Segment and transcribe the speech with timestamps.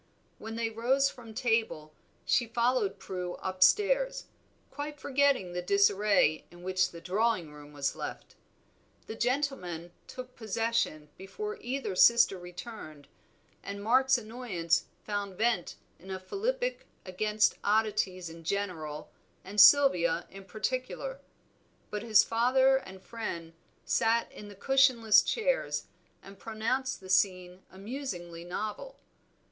[0.39, 1.93] When they rose from table
[2.25, 4.25] she followed Prue up stairs,
[4.71, 8.35] quite forgetting the disarray in which the drawing room was left.
[9.05, 13.09] The gentlemen took possession before either sister returned,
[13.61, 19.11] and Mark's annoyance found vent in a philippic against oddities in general
[19.43, 21.19] and Sylvia in particular;
[21.91, 23.53] but his father and friend
[23.85, 25.85] sat in the cushionless chairs,
[26.23, 28.99] and pronounced the scene amusingly novel.